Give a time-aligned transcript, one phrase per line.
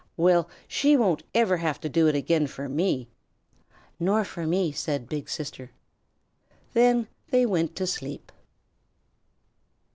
[0.17, 3.07] Well she won't ever have to do it again for me."
[3.99, 5.69] "Nor for me," said Big Sister.
[6.73, 8.31] Then they went to sleep.